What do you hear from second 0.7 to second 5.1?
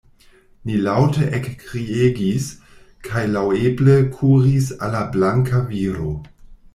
laŭte ekkriegis, kaj laŭeble kuris al la